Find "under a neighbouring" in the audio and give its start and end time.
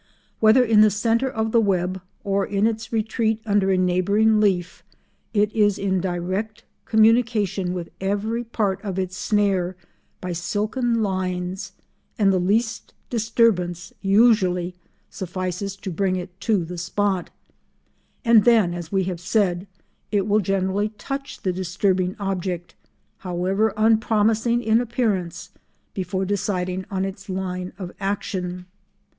3.45-4.39